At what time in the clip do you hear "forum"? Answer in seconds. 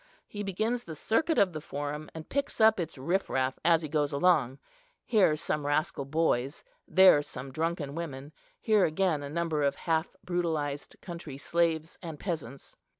1.61-2.09